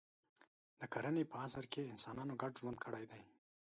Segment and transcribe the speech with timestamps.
[0.79, 3.21] د کرنې په عصر کې انسانانو ګډ ژوند کړی دی.